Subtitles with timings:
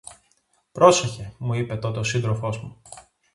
[0.71, 2.81] Πρόσεχε, μου είπε τότε ο σύντροφος μου